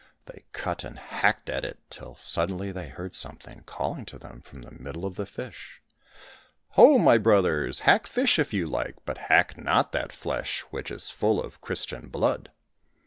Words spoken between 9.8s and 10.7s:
that flesh